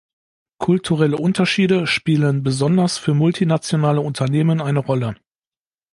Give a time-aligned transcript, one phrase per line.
[0.57, 5.13] Kulturelle Unterschiede spielen besonders für multinationale Unternehmen eine Rolle.